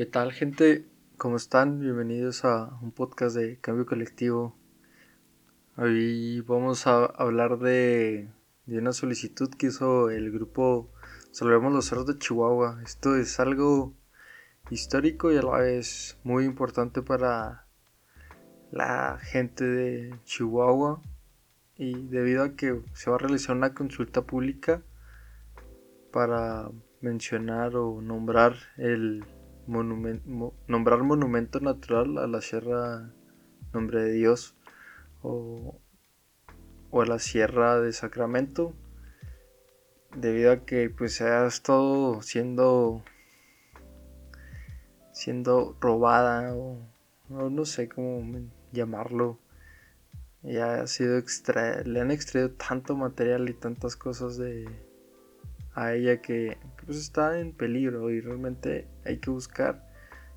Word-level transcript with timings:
¿Qué 0.00 0.06
tal 0.06 0.32
gente? 0.32 0.86
¿Cómo 1.18 1.36
están? 1.36 1.78
Bienvenidos 1.78 2.46
a 2.46 2.70
un 2.80 2.90
podcast 2.90 3.36
de 3.36 3.58
Cambio 3.60 3.84
Colectivo. 3.84 4.56
Hoy 5.76 6.40
vamos 6.40 6.86
a 6.86 7.04
hablar 7.04 7.58
de, 7.58 8.30
una 8.66 8.94
solicitud 8.94 9.50
que 9.50 9.66
hizo 9.66 10.08
el 10.08 10.32
grupo 10.32 10.90
Salvemos 11.32 11.74
los 11.74 11.84
Cerros 11.84 12.06
de 12.06 12.16
Chihuahua. 12.16 12.80
Esto 12.82 13.14
es 13.14 13.38
algo 13.40 13.92
histórico 14.70 15.32
y 15.32 15.36
a 15.36 15.42
la 15.42 15.58
vez 15.58 16.16
muy 16.24 16.46
importante 16.46 17.02
para 17.02 17.66
la 18.70 19.18
gente 19.20 19.66
de 19.66 20.18
Chihuahua 20.24 21.02
y 21.76 22.06
debido 22.06 22.44
a 22.44 22.56
que 22.56 22.80
se 22.94 23.10
va 23.10 23.16
a 23.16 23.18
realizar 23.18 23.54
una 23.54 23.74
consulta 23.74 24.22
pública 24.22 24.82
para 26.10 26.70
mencionar 27.02 27.76
o 27.76 28.00
nombrar 28.00 28.54
el 28.78 29.26
nombrar 29.66 31.02
monumento 31.02 31.60
natural 31.60 32.18
a 32.18 32.26
la 32.26 32.40
Sierra 32.40 33.12
Nombre 33.72 34.02
de 34.02 34.12
Dios 34.12 34.56
o, 35.22 35.80
a 36.92 37.04
la 37.04 37.18
Sierra 37.18 37.80
de 37.80 37.92
Sacramento 37.92 38.74
debido 40.16 40.52
a 40.52 40.64
que 40.64 40.90
pues 40.90 41.14
se 41.14 41.24
ha 41.24 41.46
estado 41.46 42.20
siendo 42.22 43.02
siendo 45.12 45.76
robada 45.80 46.54
o 46.54 46.78
no, 47.28 47.64
sé 47.64 47.88
cómo 47.88 48.24
llamarlo. 48.72 49.38
Ya 50.42 50.80
ha 50.80 50.86
sido 50.86 51.22
le 51.84 52.00
han 52.00 52.10
extraído 52.10 52.50
tanto 52.50 52.96
material 52.96 53.48
y 53.48 53.54
tantas 53.54 53.94
cosas 53.94 54.36
de 54.36 54.66
a 55.74 55.94
ella 55.94 56.20
que, 56.20 56.58
pues 56.84 56.98
está 56.98 57.38
en 57.40 57.52
peligro 57.52 58.10
y 58.10 58.20
realmente 58.20 58.88
hay 59.04 59.18
que 59.18 59.30
buscar 59.30 59.88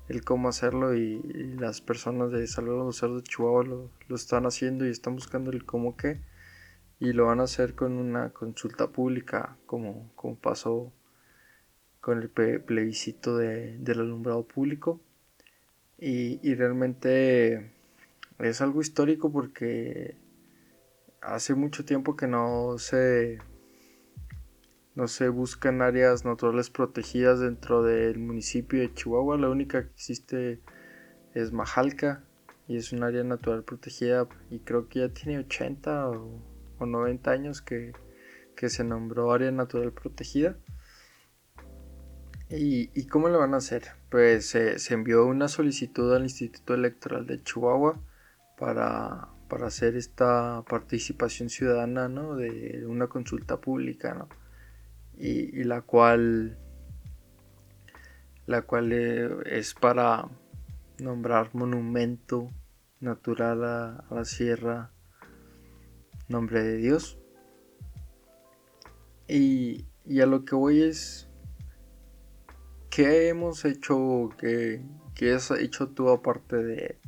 el 0.08 0.22
cómo 0.22 0.48
hacerlo 0.48 0.94
y, 0.94 1.20
las 1.58 1.80
personas 1.80 2.30
de 2.30 2.46
Salvador 2.46 2.86
los 2.86 2.98
Cerdos 2.98 3.22
de 3.22 3.28
Chihuahua 3.28 3.64
lo, 3.64 3.90
están 4.16 4.46
haciendo 4.46 4.86
y 4.86 4.90
están 4.90 5.14
buscando 5.14 5.50
el 5.50 5.64
cómo 5.64 5.96
qué 5.96 6.20
y 7.00 7.12
lo 7.12 7.26
van 7.26 7.40
a 7.40 7.44
hacer 7.44 7.74
con 7.74 7.92
una 7.92 8.30
consulta 8.30 8.88
pública 8.88 9.56
como, 9.66 10.10
como 10.14 10.36
pasó 10.36 10.92
con 12.00 12.20
el 12.20 12.28
plebiscito 12.28 13.38
del 13.38 13.98
alumbrado 14.00 14.46
público. 14.46 15.00
Y, 15.98 16.38
y 16.46 16.54
realmente 16.54 17.72
es 18.38 18.60
algo 18.60 18.80
histórico 18.82 19.32
porque 19.32 20.16
hace 21.22 21.54
mucho 21.54 21.84
tiempo 21.84 22.14
que 22.14 22.26
no 22.26 22.76
se 22.78 23.38
no 24.94 25.08
se 25.08 25.28
buscan 25.28 25.82
áreas 25.82 26.24
naturales 26.24 26.70
protegidas 26.70 27.40
dentro 27.40 27.82
del 27.82 28.18
municipio 28.18 28.80
de 28.80 28.92
Chihuahua. 28.94 29.36
La 29.38 29.48
única 29.48 29.82
que 29.82 29.90
existe 29.90 30.60
es 31.34 31.52
Majalca 31.52 32.24
y 32.68 32.76
es 32.76 32.92
un 32.92 33.02
área 33.02 33.24
natural 33.24 33.64
protegida 33.64 34.28
y 34.50 34.60
creo 34.60 34.88
que 34.88 35.00
ya 35.00 35.08
tiene 35.08 35.38
80 35.38 36.10
o, 36.10 36.40
90 36.80 37.30
años 37.30 37.62
que, 37.62 37.92
se 38.56 38.84
nombró 38.84 39.32
área 39.32 39.50
natural 39.50 39.92
protegida. 39.92 40.56
¿Y, 42.48 43.06
cómo 43.08 43.28
lo 43.28 43.40
van 43.40 43.52
a 43.52 43.58
hacer? 43.58 43.88
Pues 44.10 44.46
se 44.48 44.94
envió 44.94 45.26
una 45.26 45.48
solicitud 45.48 46.14
al 46.14 46.22
Instituto 46.22 46.74
Electoral 46.74 47.26
de 47.26 47.42
Chihuahua 47.42 48.00
para, 48.56 49.28
para 49.48 49.66
hacer 49.66 49.96
esta 49.96 50.64
participación 50.68 51.50
ciudadana 51.50 52.08
¿no? 52.08 52.36
de 52.36 52.84
una 52.86 53.08
consulta 53.08 53.60
pública. 53.60 54.14
¿no? 54.14 54.28
Y, 55.18 55.64
la 55.64 55.82
cual 55.82 56.58
la 58.46 58.62
cual 58.62 58.92
eh, 58.92 59.30
es 59.46 59.74
para 59.74 60.28
nombrar 60.98 61.54
monumento 61.54 62.48
natural 63.00 63.64
a, 63.64 64.04
la 64.10 64.24
sierra 64.24 64.90
nombre 66.28 66.62
de 66.62 66.76
Dios. 66.76 67.18
Y, 69.26 69.86
a 70.20 70.26
lo 70.26 70.44
que 70.44 70.54
voy 70.54 70.82
es 70.82 71.28
¿qué 72.90 73.28
hemos 73.28 73.64
hecho 73.64 74.28
que, 74.38 74.82
que 75.14 75.32
has 75.32 75.50
hecho 75.50 75.88
tú 75.88 76.10
aparte 76.10 76.56
de 76.62 76.98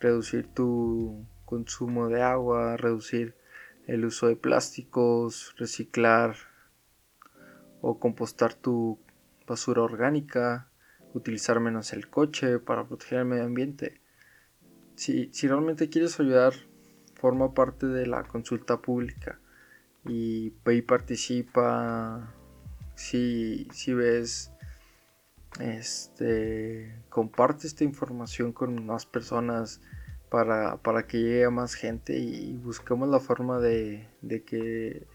reducir 0.00 0.46
tu 0.54 1.26
consumo 1.44 2.08
de 2.08 2.22
agua 2.22 2.76
reducir 2.76 3.34
el 3.86 4.04
uso 4.04 4.28
de 4.28 4.36
plásticos 4.36 5.54
reciclar 5.58 6.34
o 7.88 8.00
compostar 8.00 8.52
tu 8.54 8.98
basura 9.46 9.82
orgánica, 9.82 10.68
utilizar 11.14 11.60
menos 11.60 11.92
el 11.92 12.10
coche 12.10 12.58
para 12.58 12.84
proteger 12.84 13.20
el 13.20 13.26
medio 13.26 13.44
ambiente. 13.44 14.00
Si, 14.96 15.30
realmente 15.42 15.88
quieres 15.88 16.18
ayudar, 16.18 16.52
forma 17.14 17.54
parte 17.54 17.86
de 17.86 18.06
la 18.06 18.24
consulta 18.24 18.78
pública 18.78 19.38
y 20.04 20.50
participa. 20.82 22.34
Si, 22.96 23.68
si 23.72 23.94
ves, 23.94 24.50
este, 25.60 26.92
comparte 27.08 27.68
esta 27.68 27.84
información 27.84 28.52
con 28.52 28.84
más 28.84 29.06
personas 29.06 29.80
para, 30.28 31.06
que 31.06 31.18
llegue 31.18 31.44
a 31.44 31.50
más 31.50 31.74
gente 31.74 32.18
y 32.18 32.56
busquemos 32.56 33.08
la 33.08 33.20
forma 33.20 33.60
de, 33.60 34.08
de 34.22 34.42
que 34.42 35.06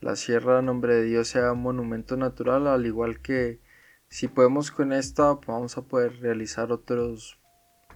la 0.00 0.16
Sierra 0.16 0.62
Nombre 0.62 0.94
de 0.94 1.04
Dios 1.04 1.28
sea 1.28 1.52
un 1.52 1.62
monumento 1.62 2.16
natural, 2.16 2.66
al 2.66 2.86
igual 2.86 3.20
que 3.20 3.60
si 4.08 4.28
podemos 4.28 4.70
con 4.70 4.92
esta, 4.92 5.34
vamos 5.46 5.76
a 5.78 5.82
poder 5.82 6.20
realizar 6.20 6.72
otros 6.72 7.38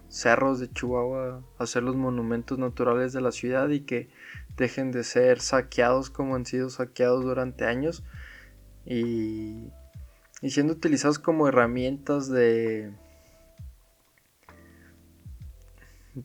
cerros 0.09 0.59
de 0.59 0.71
Chihuahua, 0.71 1.43
hacer 1.59 1.85
los 1.85 1.95
monumentos 1.95 2.59
naturales 2.59 3.13
de 3.13 3.21
la 3.21 3.31
ciudad 3.31 3.69
y 3.69 3.81
que 3.81 4.11
dejen 4.57 4.91
de 4.91 5.05
ser 5.05 5.41
saqueados 5.41 6.11
como 6.11 6.35
han 6.35 6.47
sido 6.47 6.69
saqueados 6.69 7.25
durante 7.25 7.65
años. 7.65 8.03
Y, 8.85 9.71
y 10.43 10.51
siendo 10.51 10.73
utilizados 10.73 11.19
como 11.19 11.47
herramientas 11.47 12.29
de 12.29 12.93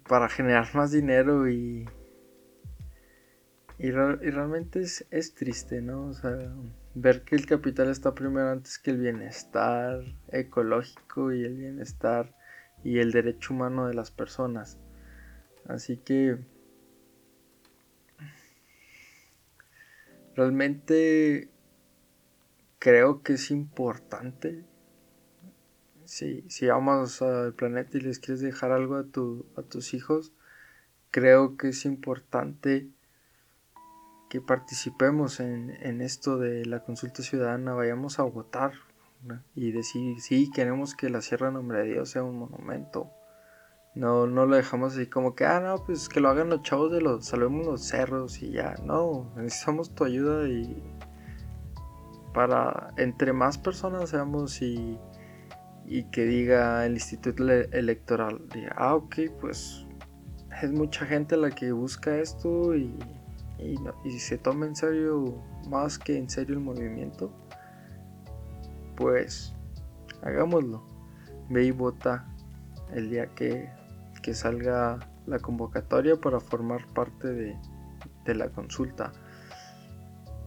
para 0.07 0.29
generar 0.29 0.73
más 0.73 0.91
dinero 0.91 1.47
y 1.47 1.87
y, 3.77 3.91
realmente 3.91 4.79
es, 4.79 5.05
es, 5.11 5.35
triste, 5.35 5.81
¿no? 5.81 6.07
O 6.07 6.13
sea, 6.13 6.37
ver 6.93 7.23
que 7.23 7.35
el 7.35 7.45
capital 7.45 7.89
está 7.89 8.15
primero 8.15 8.49
antes 8.49 8.79
que 8.79 8.91
el 8.91 8.97
bienestar 8.97 10.01
ecológico 10.29 11.33
y 11.33 11.43
el 11.43 11.57
bienestar 11.57 12.33
y 12.83 12.99
el 12.99 13.11
derecho 13.11 13.53
humano 13.53 13.87
de 13.87 13.93
las 13.93 14.11
personas. 14.11 14.77
Así 15.67 15.97
que 15.97 16.37
realmente 20.35 21.49
creo 22.79 23.23
que 23.23 23.33
es 23.33 23.51
importante. 23.51 24.63
Si, 26.05 26.45
si 26.49 26.69
amas 26.69 27.21
al 27.23 27.53
planeta 27.55 27.97
y 27.97 28.01
les 28.01 28.19
quieres 28.19 28.41
dejar 28.41 28.71
algo 28.71 28.95
a, 28.95 29.03
tu, 29.05 29.47
a 29.57 29.63
tus 29.63 29.93
hijos, 29.93 30.31
creo 31.09 31.57
que 31.57 31.69
es 31.69 31.83
importante 31.85 32.91
participemos 34.39 35.39
en, 35.39 36.01
esto 36.01 36.37
de 36.37 36.65
la 36.65 36.83
consulta 36.83 37.23
ciudadana, 37.23 37.73
vayamos 37.73 38.19
a 38.19 38.23
votar 38.23 38.73
y 39.55 39.71
decir, 39.71 40.21
sí, 40.21 40.49
queremos 40.53 40.95
que 40.95 41.09
la 41.09 41.21
Sierra 41.21 41.51
Nombre 41.51 41.79
de 41.79 41.93
Dios 41.93 42.09
sea 42.09 42.23
un 42.23 42.37
monumento. 42.37 43.11
No, 43.95 44.27
no 44.27 44.45
lo 44.45 44.55
dejamos 44.55 44.93
así 44.93 45.07
como 45.07 45.35
que, 45.35 45.45
ah, 45.45 45.59
no, 45.61 45.83
pues 45.85 46.09
que 46.09 46.19
lo 46.19 46.29
hagan 46.29 46.49
los 46.49 46.61
chavos 46.63 46.91
de 46.91 47.01
los, 47.01 47.25
salvemos 47.25 47.65
los 47.65 47.87
cerros 47.87 48.41
y 48.41 48.51
ya. 48.51 48.75
No, 48.83 49.31
necesitamos 49.37 49.95
tu 49.95 50.03
ayuda 50.03 50.47
y 50.47 50.83
para 52.33 52.93
entre 52.97 53.31
más 53.31 53.57
personas 53.57 54.09
seamos 54.09 54.61
y, 54.61 54.99
y 55.85 56.03
que 56.11 56.25
diga 56.25 56.85
el 56.85 56.93
instituto 56.93 57.49
electoral, 57.49 58.41
diga, 58.53 58.75
ah, 58.75 58.95
ok, 58.95 59.15
pues 59.39 59.85
es 60.61 60.71
mucha 60.71 61.05
gente 61.05 61.37
la 61.37 61.51
que 61.51 61.71
busca 61.71 62.17
esto 62.17 62.75
y 62.75 62.97
y, 63.59 63.77
si 64.11 64.19
se 64.19 64.37
toma 64.37 64.65
en 64.65 64.75
serio 64.75 65.41
más 65.69 65.97
que 65.97 66.17
en 66.17 66.29
serio 66.29 66.55
el 66.55 66.61
movimiento, 66.61 67.31
pues 68.95 69.55
hagámoslo. 70.21 70.83
Ve 71.49 71.65
y 71.65 71.71
vota 71.71 72.27
el 72.93 73.09
día 73.09 73.27
que, 73.27 73.69
salga 74.33 74.97
la 75.27 75.37
convocatoria 75.37 76.19
para 76.19 76.39
formar 76.39 76.87
parte 76.93 77.27
de, 77.27 77.55
de, 78.25 78.35
la 78.35 78.49
consulta. 78.49 79.11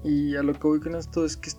Y 0.02 0.34
a 0.34 0.42
lo 0.42 0.52
que 0.52 0.66
voy 0.66 0.80
con 0.80 0.96
esto 0.96 1.24
es 1.24 1.36
que 1.36 1.50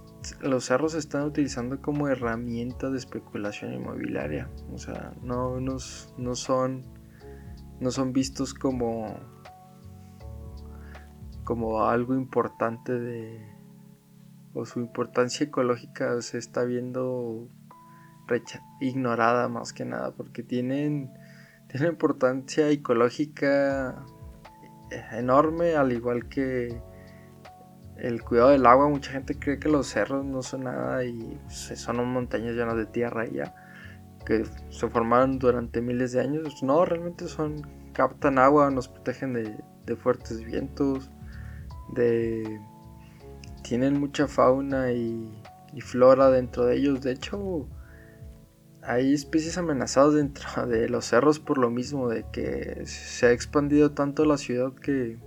los 0.41 0.65
cerros 0.65 0.91
se 0.91 0.99
están 0.99 1.23
utilizando 1.23 1.81
como 1.81 2.09
herramienta 2.09 2.89
de 2.89 2.97
especulación 2.97 3.73
inmobiliaria. 3.73 4.49
O 4.73 4.77
sea, 4.77 5.13
no, 5.23 5.61
no 5.61 5.79
son, 5.79 6.83
no 7.79 7.91
son 7.91 8.11
vistos 8.11 8.53
como 8.53 9.17
como 11.49 11.83
algo 11.83 12.13
importante 12.13 12.93
de 12.93 13.43
o 14.53 14.67
su 14.67 14.81
importancia 14.81 15.47
ecológica 15.47 16.21
se 16.21 16.37
está 16.37 16.63
viendo 16.63 17.49
ignorada 18.79 19.49
más 19.49 19.73
que 19.73 19.83
nada 19.83 20.11
porque 20.11 20.43
tienen, 20.43 21.11
tienen 21.67 21.93
importancia 21.93 22.69
ecológica 22.69 24.05
enorme 25.11 25.75
al 25.75 25.91
igual 25.91 26.29
que 26.29 26.83
el 27.97 28.21
cuidado 28.21 28.49
del 28.49 28.67
agua. 28.67 28.87
Mucha 28.87 29.13
gente 29.13 29.39
cree 29.39 29.57
que 29.57 29.69
los 29.69 29.87
cerros 29.87 30.23
no 30.23 30.43
son 30.43 30.65
nada 30.65 31.03
y 31.03 31.35
son 31.49 32.07
montañas 32.13 32.53
llenas 32.53 32.75
de 32.75 32.85
tierra 32.85 33.25
y 33.25 33.37
ya 33.37 33.55
que 34.23 34.45
se 34.69 34.87
formaron 34.87 35.39
durante 35.39 35.81
miles 35.81 36.11
de 36.11 36.21
años. 36.21 36.61
No 36.61 36.85
realmente 36.85 37.27
son 37.27 37.67
captan 37.93 38.37
agua 38.37 38.69
nos 38.69 38.87
protegen 38.87 39.33
de 39.33 39.95
fuertes 39.95 40.45
vientos 40.45 41.09
de 41.93 42.59
tienen 43.61 43.99
mucha 43.99 44.27
fauna 44.27 44.91
y, 44.91 45.31
flora 45.81 46.29
dentro 46.29 46.65
de 46.65 46.77
ellos. 46.77 47.01
De 47.01 47.11
hecho, 47.11 47.67
hay 48.81 49.13
especies 49.13 49.57
amenazadas 49.57 50.15
dentro 50.15 50.65
de 50.67 50.89
los 50.89 51.05
cerros 51.05 51.39
por 51.39 51.57
lo 51.57 51.69
mismo, 51.69 52.09
de 52.09 52.25
que 52.31 52.85
se 52.85 53.27
ha 53.27 53.31
expandido 53.31 53.91
tanto 53.91 54.25
la 54.25 54.37
ciudad 54.37 54.73
que, 54.73 55.19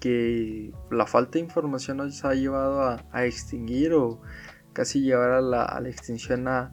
que 0.00 0.72
la 0.90 1.06
falta 1.06 1.32
de 1.32 1.40
información 1.40 1.96
nos 1.98 2.24
ha 2.24 2.34
llevado 2.34 2.82
a, 3.10 3.24
extinguir 3.24 3.94
o 3.94 4.20
casi 4.72 5.00
llevar 5.00 5.30
a 5.30 5.40
la, 5.40 5.82
extinción 5.86 6.48
a, 6.48 6.70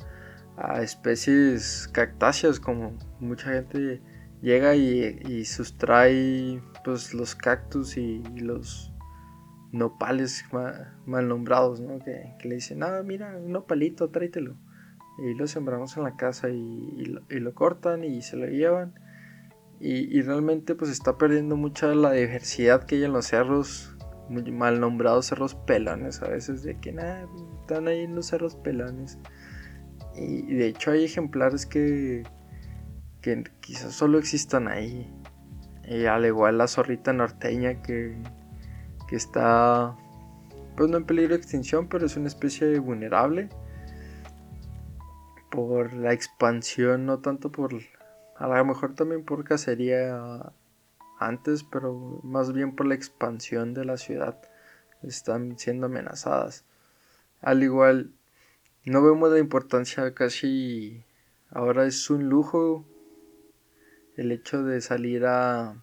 especies 0.81 1.87
cactáceas, 1.93 2.59
como 2.59 2.97
mucha 3.21 3.53
gente 3.53 4.01
llega 4.41 4.75
y, 4.75 5.45
sustrae 5.45 6.61
pues, 6.83 7.13
los 7.13 7.33
cactus 7.33 7.95
y 7.95 8.21
los 8.35 8.88
nopales 9.71 10.45
mal, 10.51 11.27
nombrados, 11.27 11.79
¿no? 11.79 11.99
Que, 11.99 12.35
le 12.43 12.55
dicen, 12.55 12.83
ah, 12.83 13.01
mira, 13.03 13.37
un 13.37 13.51
nopalito, 13.51 14.09
tráetelo. 14.09 14.55
Y 15.19 15.33
lo 15.33 15.47
sembramos 15.47 15.97
en 15.97 16.03
la 16.03 16.15
casa 16.15 16.49
y, 16.49 17.05
lo, 17.05 17.53
cortan 17.53 18.03
y 18.03 18.21
se 18.21 18.37
lo 18.37 18.47
llevan. 18.47 18.93
Y, 19.79 20.21
realmente 20.21 20.75
pues 20.75 20.91
está 20.91 21.17
perdiendo 21.17 21.55
mucha 21.55 21.87
la 21.87 22.11
diversidad 22.11 22.83
que 22.83 22.95
hay 22.95 23.03
en 23.05 23.13
los 23.13 23.27
cerros, 23.27 23.95
mal 24.29 24.79
nombrados 24.79 25.27
cerros 25.27 25.55
pelones 25.55 26.21
a 26.21 26.27
veces, 26.27 26.63
de 26.63 26.77
que 26.79 26.91
nada, 26.91 27.27
están 27.61 27.87
ahí 27.87 28.01
en 28.01 28.15
los 28.15 28.27
cerros 28.27 28.55
pelones. 28.55 29.17
Y, 30.15 30.53
de 30.53 30.67
hecho 30.67 30.91
hay 30.91 31.05
ejemplares 31.05 31.65
que, 31.65 32.23
que 33.21 33.43
quizás 33.61 33.93
solo 33.93 34.17
existan 34.17 34.67
ahí. 34.67 35.13
Y 35.87 36.05
al 36.05 36.25
igual 36.25 36.57
la 36.57 36.67
zorrita 36.67 37.13
norteña 37.13 37.81
que 37.81 38.15
que 39.09 39.15
está 39.15 39.97
pues 40.77 40.89
no 40.89 40.97
en 40.97 41.05
peligro 41.05 41.29
de 41.29 41.41
extinción, 41.41 41.89
pero 41.89 42.05
es 42.05 42.15
una 42.15 42.27
especie 42.27 42.77
vulnerable 42.79 43.49
por 45.49 45.93
la 45.93 46.13
expansión, 46.13 47.05
no 47.05 47.19
tanto 47.19 47.51
por 47.51 47.73
a 48.37 48.47
lo 48.47 48.65
mejor 48.65 48.93
también 48.93 49.25
por 49.25 49.43
cacería 49.43 50.53
antes, 51.19 51.63
pero 51.63 52.21
más 52.23 52.53
bien 52.53 52.75
por 52.75 52.85
la 52.85 52.95
expansión 52.95 53.73
de 53.73 53.83
la 53.83 53.97
ciudad. 53.97 54.39
Están 55.03 55.57
siendo 55.57 55.87
amenazadas. 55.87 56.63
Al 57.41 57.63
igual, 57.63 58.11
no 58.85 59.03
vemos 59.03 59.31
la 59.31 59.39
importancia 59.39 60.13
casi 60.13 61.03
ahora 61.51 61.85
es 61.85 62.09
un 62.09 62.29
lujo 62.29 62.85
el 64.15 64.31
hecho 64.31 64.63
de 64.63 64.81
salir 64.81 65.25
a 65.25 65.75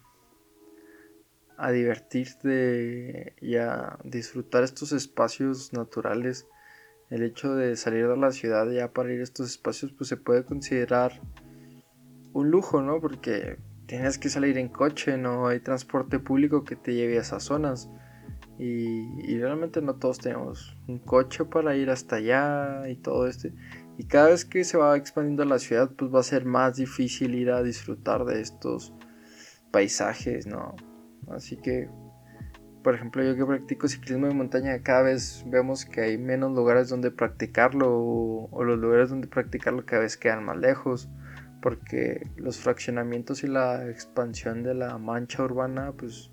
a 1.57 1.71
divertirte 1.71 3.35
y 3.41 3.55
a 3.55 3.97
disfrutar 4.03 4.63
estos 4.63 4.91
espacios 4.91 5.73
naturales. 5.73 6.47
El 7.09 7.23
hecho 7.23 7.55
de 7.55 7.75
salir 7.75 8.07
de 8.07 8.17
la 8.17 8.31
ciudad 8.31 8.69
ya 8.69 8.91
para 8.91 9.11
ir 9.11 9.21
a 9.21 9.23
estos 9.23 9.49
espacios 9.49 9.91
pues 9.93 10.09
se 10.09 10.17
puede 10.17 10.43
considerar 10.45 11.21
un 12.33 12.51
lujo, 12.51 12.81
¿no? 12.81 13.01
Porque 13.01 13.57
tienes 13.87 14.17
que 14.17 14.29
salir 14.29 14.57
en 14.57 14.67
coche, 14.67 15.17
no 15.17 15.47
hay 15.47 15.59
transporte 15.59 16.19
público 16.19 16.63
que 16.63 16.75
te 16.75 16.93
lleve 16.93 17.17
a 17.17 17.21
esas 17.21 17.43
zonas. 17.43 17.89
Y, 18.59 19.37
realmente 19.37 19.83
no 19.83 19.95
todos 19.95 20.17
tenemos 20.17 20.75
un 20.87 20.97
coche 20.97 21.45
para 21.45 21.75
ir 21.75 21.91
hasta 21.91 22.15
allá 22.15 22.89
y 22.89 22.95
todo 22.95 23.27
esto. 23.27 23.49
Y 23.97 24.05
cada 24.05 24.29
vez 24.29 24.45
que 24.45 24.63
se 24.63 24.77
va 24.77 24.97
expandiendo 24.97 25.45
la 25.45 25.59
ciudad, 25.59 25.91
pues 25.95 26.13
va 26.13 26.19
a 26.19 26.23
ser 26.23 26.45
más 26.45 26.75
difícil 26.75 27.35
ir 27.35 27.51
a 27.51 27.61
disfrutar 27.61 28.25
de 28.25 28.41
estos 28.41 28.93
paisajes, 29.71 30.47
¿no? 30.47 30.75
Así 31.29 31.57
que, 31.57 31.89
por 32.83 32.95
ejemplo, 32.95 33.23
yo 33.23 33.35
que 33.35 33.45
practico 33.45 33.87
ciclismo 33.87 34.27
de 34.27 34.33
montaña, 34.33 34.81
cada 34.81 35.03
vez 35.03 35.43
vemos 35.47 35.85
que 35.85 36.01
hay 36.01 36.17
menos 36.17 36.53
lugares 36.53 36.89
donde 36.89 37.11
practicarlo 37.11 37.87
o, 37.89 38.63
los 38.63 38.79
lugares 38.79 39.09
donde 39.09 39.27
practicarlo 39.27 39.85
cada 39.85 40.03
vez 40.03 40.17
quedan 40.17 40.45
más 40.45 40.57
lejos 40.57 41.09
porque 41.61 42.27
los 42.37 42.59
fraccionamientos 42.59 43.43
y 43.43 43.47
la 43.47 43.89
expansión 43.89 44.63
de 44.63 44.73
la 44.73 44.97
mancha 44.97 45.43
urbana 45.43 45.91
pues 45.91 46.31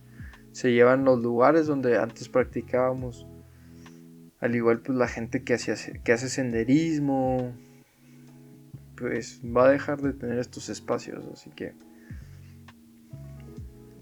se 0.52 0.72
llevan 0.72 1.04
los 1.04 1.20
lugares 1.20 1.66
donde 1.66 1.98
antes 1.98 2.28
practicábamos. 2.28 3.26
Al 4.38 4.54
igual 4.54 4.80
pues 4.80 4.96
la 4.98 5.08
gente 5.08 5.42
que, 5.42 5.56
que 6.04 6.12
hace 6.12 6.28
senderismo 6.28 7.56
pues 8.96 9.40
va 9.44 9.66
a 9.66 9.70
dejar 9.70 10.00
de 10.02 10.12
tener 10.12 10.38
estos 10.38 10.68
espacios 10.68 11.24
así 11.32 11.50
que 11.50 11.74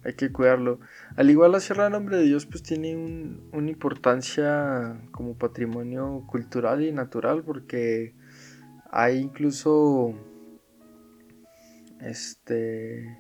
hay 0.05 0.15
que 0.15 0.33
cuidarlo. 0.33 0.81
Al 1.17 1.31
igual 1.31 1.53
la 1.53 1.61
Sierra 1.61 1.85
del 1.85 1.93
Nombre 1.93 2.17
de 2.17 2.25
Dios 2.25 2.47
pues 2.47 2.63
tiene 2.63 2.97
una 2.97 3.71
importancia 3.71 5.01
como 5.11 5.37
patrimonio 5.37 6.25
cultural 6.27 6.83
y 6.83 6.93
natural 6.93 7.43
porque 7.45 8.15
hay 8.91 9.19
incluso 9.19 10.15
este 12.01 13.19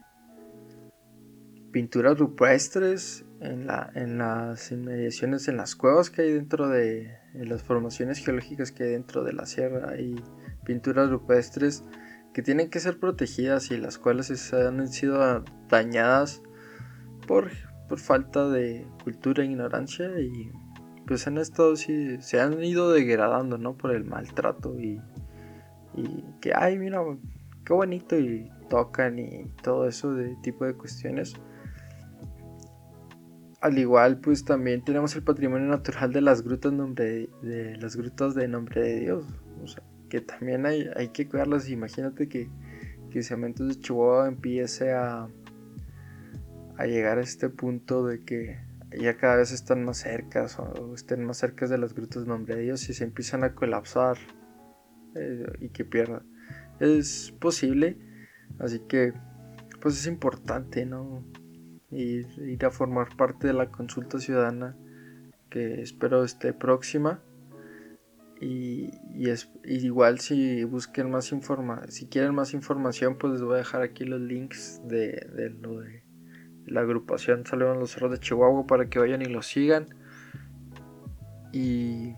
pinturas 1.72 2.18
rupestres 2.18 3.24
en, 3.40 3.66
la, 3.66 3.90
en 3.94 4.18
las 4.18 4.70
inmediaciones, 4.70 5.48
en 5.48 5.56
las 5.56 5.74
cuevas 5.74 6.10
que 6.10 6.22
hay 6.22 6.32
dentro 6.32 6.68
de 6.68 7.18
las 7.32 7.62
formaciones 7.62 8.18
geológicas 8.18 8.72
que 8.72 8.84
hay 8.84 8.90
dentro 8.90 9.24
de 9.24 9.32
la 9.32 9.46
sierra. 9.46 9.90
Hay 9.90 10.22
pinturas 10.64 11.08
rupestres 11.10 11.82
que 12.34 12.42
tienen 12.42 12.70
que 12.70 12.80
ser 12.80 12.98
protegidas 12.98 13.70
y 13.70 13.78
las 13.78 13.98
cuales 13.98 14.52
han 14.52 14.86
sido 14.88 15.44
dañadas 15.68 16.42
por, 17.26 17.50
falta 17.96 18.48
de 18.48 18.86
cultura 19.04 19.42
e 19.42 19.46
ignorancia 19.46 20.18
y 20.18 20.50
pues 21.06 21.26
han 21.26 21.36
estado 21.36 21.76
sí, 21.76 22.16
se 22.20 22.40
han 22.40 22.62
ido 22.64 22.90
degradando, 22.90 23.58
¿no? 23.58 23.76
Por 23.76 23.94
el 23.94 24.04
maltrato 24.04 24.78
y, 24.80 25.00
y 25.94 26.24
que, 26.40 26.52
ay, 26.54 26.78
mira, 26.78 27.00
qué 27.64 27.72
bonito 27.72 28.18
y 28.18 28.50
tocan 28.68 29.18
y 29.18 29.44
todo 29.62 29.86
eso 29.86 30.14
de 30.14 30.36
tipo 30.42 30.64
de 30.64 30.74
cuestiones. 30.74 31.34
Al 33.60 33.78
igual, 33.78 34.18
pues 34.18 34.44
también 34.44 34.82
tenemos 34.82 35.14
el 35.14 35.22
patrimonio 35.22 35.68
natural 35.68 36.12
de 36.12 36.20
las 36.20 36.42
grutas 36.42 36.72
nombre 36.72 37.28
de, 37.42 37.76
las 37.76 37.96
grutas 37.96 38.34
de 38.34 38.48
nombre 38.48 38.82
de 38.82 39.00
Dios. 39.00 39.24
Que 40.08 40.20
también 40.20 40.66
hay, 40.66 40.88
hay 40.96 41.08
que 41.08 41.28
cuidarlas. 41.28 41.68
Imagínate 41.68 42.28
que, 42.28 42.50
que 43.10 43.22
Cementos 43.22 43.68
de 43.68 43.74
Chihuahua 43.78 44.28
empiece 44.28 44.92
a, 44.92 45.28
a 46.76 46.86
llegar 46.86 47.18
a 47.18 47.22
este 47.22 47.48
punto 47.48 48.06
de 48.06 48.24
que 48.24 48.58
ya 48.98 49.16
cada 49.16 49.36
vez 49.36 49.52
están 49.52 49.84
más 49.84 49.98
cerca 49.98 50.46
o 50.78 50.94
estén 50.94 51.24
más 51.24 51.38
cerca 51.38 51.66
de 51.66 51.78
las 51.78 51.94
grutas 51.94 52.26
nombre 52.26 52.56
de 52.56 52.62
Dios 52.62 52.88
y 52.88 52.94
se 52.94 53.04
empiezan 53.04 53.44
a 53.44 53.54
colapsar 53.54 54.16
eh, 55.14 55.46
y 55.60 55.68
que 55.70 55.84
pierdan. 55.84 56.22
Es 56.80 57.34
posible, 57.38 57.96
así 58.58 58.80
que 58.88 59.12
pues 59.80 59.98
es 59.98 60.06
importante, 60.06 60.86
¿no? 60.86 61.24
Ir, 61.90 62.26
ir 62.38 62.64
a 62.64 62.70
formar 62.70 63.16
parte 63.16 63.46
de 63.48 63.52
la 63.52 63.70
consulta 63.70 64.18
ciudadana 64.18 64.76
que 65.50 65.82
espero 65.82 66.24
esté 66.24 66.52
próxima. 66.52 67.22
Y, 68.40 68.90
es 69.24 69.52
igual 69.64 70.18
si 70.18 70.64
busquen 70.64 71.10
más 71.10 71.30
información, 71.30 71.92
si 71.92 72.06
quieren 72.06 72.34
más 72.34 72.54
información, 72.54 73.16
pues 73.16 73.34
les 73.34 73.42
voy 73.42 73.54
a 73.54 73.58
dejar 73.58 73.82
aquí 73.82 74.04
los 74.04 74.20
links 74.20 74.80
de, 74.84 75.12
de 75.32 75.50
lo 75.50 75.78
de 75.78 76.01
la 76.66 76.80
agrupación 76.80 77.46
Salieron 77.46 77.78
los 77.78 77.92
Cerros 77.92 78.10
de 78.10 78.18
Chihuahua 78.18 78.66
para 78.66 78.88
que 78.88 78.98
vayan 78.98 79.22
y 79.22 79.26
lo 79.26 79.42
sigan. 79.42 79.86
Y, 81.52 82.14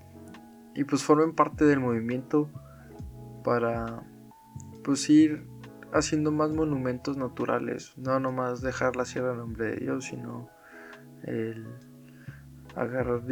y 0.75 0.85
pues 0.85 1.03
formen 1.03 1.35
parte 1.35 1.65
del 1.65 1.81
movimiento 1.81 2.49
para 3.43 4.03
pues 4.85 5.09
ir 5.11 5.47
haciendo 5.93 6.31
más 6.31 6.51
monumentos 6.51 7.17
naturales. 7.17 7.95
No 7.97 8.21
nomás 8.21 8.61
dejar 8.61 8.97
la 8.97 9.05
sierra 9.05 9.33
en 9.33 9.39
nombre 9.39 9.67
de 9.67 9.77
Dios, 9.77 10.05
sino 10.05 10.49
el 11.25 11.67
agarrar 12.77 13.23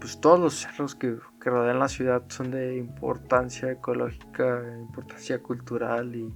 pues 0.00 0.20
todos 0.20 0.40
los 0.40 0.54
cerros 0.54 0.94
que, 0.94 1.16
que, 1.40 1.50
rodean 1.50 1.78
la 1.78 1.88
ciudad 1.88 2.22
son 2.28 2.50
de 2.50 2.76
importancia 2.76 3.70
ecológica, 3.70 4.62
importancia 4.80 5.42
cultural 5.42 6.14
y 6.16 6.34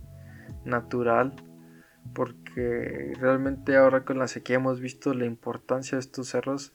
natural 0.66 1.34
porque 2.14 3.12
realmente 3.18 3.76
ahora 3.76 4.04
con 4.04 4.18
la 4.18 4.28
sequía 4.28 4.56
hemos 4.56 4.80
visto 4.80 5.14
la 5.14 5.26
importancia 5.26 5.96
de 5.96 6.00
estos 6.00 6.28
cerros 6.28 6.72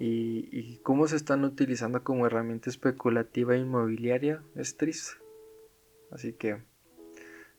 y, 0.00 0.78
cómo 0.84 1.08
se 1.08 1.16
están 1.16 1.44
utilizando 1.44 2.04
como 2.04 2.24
herramienta 2.26 2.70
especulativa 2.70 3.56
inmobiliaria 3.56 4.42
es 4.54 4.76
triste. 4.76 5.12
Así 6.12 6.32
que 6.32 6.62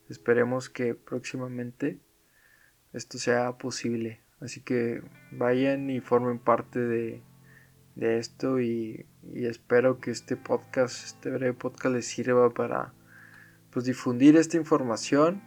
esperemos 0.10 0.70
que 0.70 0.96
próximamente 0.96 2.00
esto 2.94 3.18
sea 3.18 3.58
posible. 3.58 4.22
Así 4.40 4.62
que 4.62 5.04
vayan 5.32 5.90
y 5.90 6.00
formen 6.00 6.40
parte 6.40 6.80
de, 6.80 7.22
esto 7.98 8.62
y, 8.62 9.06
espero 9.34 10.00
que 10.00 10.12
este 10.12 10.38
podcast, 10.38 11.04
este 11.04 11.32
breve 11.32 11.54
podcast 11.54 11.94
les 11.94 12.08
sirva 12.08 12.50
para 12.54 12.94
pues, 13.72 13.84
difundir 13.84 14.38
esta 14.38 14.56
información 14.56 15.42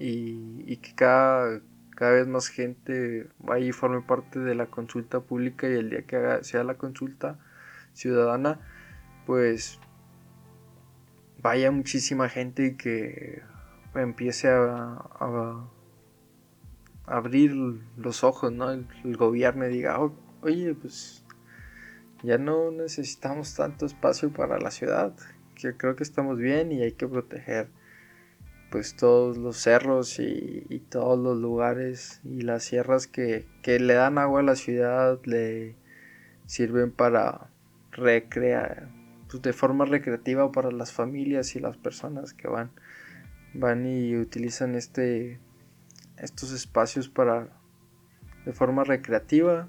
y, 0.00 0.76
que 0.78 0.94
cada, 0.94 1.60
cada 1.94 2.12
vez 2.12 2.26
más 2.26 2.48
gente 2.48 3.28
vaya 3.38 3.66
y 3.66 3.72
forme 3.72 4.00
parte 4.00 4.38
de 4.38 4.54
la 4.54 4.66
consulta 4.66 5.20
pública 5.20 5.68
y 5.68 5.74
el 5.74 5.90
día 5.90 6.02
que 6.02 6.38
sea 6.42 6.64
la 6.64 6.74
consulta 6.74 7.38
ciudadana, 7.92 8.60
pues 9.26 9.78
vaya 11.42 11.70
muchísima 11.70 12.30
gente 12.30 12.76
que 12.76 13.42
empiece 13.94 14.48
a, 14.48 15.04
abrir 17.06 17.52
los 17.96 18.24
ojos, 18.24 18.52
¿no? 18.52 18.70
El, 18.70 18.86
gobierno 19.16 19.66
diga, 19.66 19.98
oye, 20.40 20.74
pues 20.74 21.24
ya 22.22 22.38
no 22.38 22.70
necesitamos 22.70 23.54
tanto 23.54 23.84
espacio 23.84 24.32
para 24.32 24.58
la 24.58 24.70
ciudad, 24.70 25.14
que 25.56 25.76
creo 25.76 25.94
que 25.94 26.04
estamos 26.04 26.38
bien 26.38 26.72
y 26.72 26.82
hay 26.82 26.92
que 26.92 27.06
proteger 27.06 27.68
pues 28.70 28.94
todos 28.94 29.36
los 29.36 29.56
cerros 29.56 30.18
y, 30.18 30.82
todos 30.88 31.18
los 31.18 31.38
lugares 31.38 32.20
y 32.24 32.42
las 32.42 32.64
sierras 32.64 33.06
que, 33.06 33.46
que, 33.62 33.78
le 33.80 33.94
dan 33.94 34.18
agua 34.18 34.40
a 34.40 34.44
la 34.44 34.56
ciudad, 34.56 35.20
le 35.24 35.76
sirven 36.46 36.92
para 36.92 37.50
recrear, 37.90 38.88
pues 39.28 39.42
de 39.42 39.52
forma 39.52 39.84
recreativa 39.84 40.50
para 40.52 40.70
las 40.70 40.92
familias 40.92 41.54
y 41.56 41.60
las 41.60 41.76
personas 41.76 42.32
que 42.32 42.48
van, 42.48 42.70
van 43.54 43.86
y 43.86 44.16
utilizan 44.16 44.74
este, 44.74 45.40
estos 46.16 46.52
espacios 46.52 47.08
para, 47.08 47.48
de 48.44 48.52
forma 48.52 48.84
recreativa, 48.84 49.68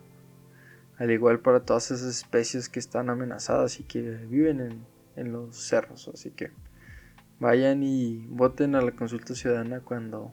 al 0.98 1.10
igual 1.10 1.40
para 1.40 1.62
todas 1.62 1.90
esas 1.90 2.18
especies 2.18 2.70
que 2.70 2.80
están 2.80 3.10
amenazadas 3.10 3.80
y 3.80 3.84
que 3.84 4.02
viven 4.02 4.60
en, 4.60 4.86
en 5.16 5.32
los 5.32 5.56
cerros. 5.58 6.08
Así 6.14 6.30
que 6.30 6.52
vayan 7.42 7.84
y 7.84 8.26
voten 8.30 8.76
a 8.76 8.82
la 8.82 8.94
consulta 8.94 9.36
ciudadana 9.36 9.82
cuando, 9.82 10.32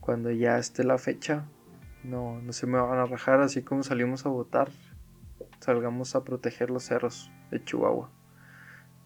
cuando 0.00 0.30
ya 0.30 0.58
esté 0.58 0.84
la 0.84 0.98
fecha. 0.98 1.46
No, 2.04 2.42
no 2.42 2.52
se 2.52 2.66
me 2.66 2.78
van 2.78 2.98
a 2.98 3.06
rajar, 3.06 3.40
así 3.40 3.62
como 3.62 3.82
salimos 3.82 4.26
a 4.26 4.28
votar 4.28 4.68
salgamos 5.60 6.14
a 6.14 6.24
proteger 6.24 6.70
los 6.70 6.84
cerros 6.84 7.30
de 7.50 7.62
Chihuahua. 7.62 8.10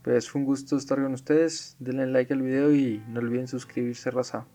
Pues 0.02 0.30
fue 0.30 0.40
un 0.40 0.46
gusto 0.46 0.76
estar 0.76 1.00
con 1.02 1.12
ustedes. 1.12 1.76
Denle 1.78 2.06
like 2.06 2.32
al 2.32 2.42
video 2.42 2.75
y 2.75 3.02
no 3.08 3.20
olviden 3.20 3.49
suscribirse, 3.49 4.10
raza. 4.10 4.46